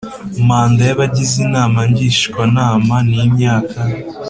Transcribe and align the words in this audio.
Manda 0.47 0.81
y 0.89 0.91
abagize 0.95 1.35
Inama 1.45 1.79
Ngishwanama 1.89 2.95
ni 3.09 3.17
imyaka 3.25 3.79